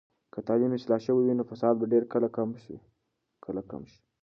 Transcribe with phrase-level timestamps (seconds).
[0.33, 2.03] که تعلیم اصلاح شوي وي، نو فساد به ډیر
[3.43, 3.97] کله کم شي.